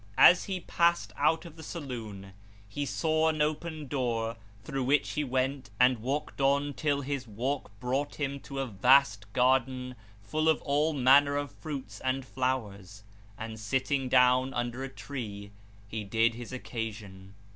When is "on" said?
6.41-6.73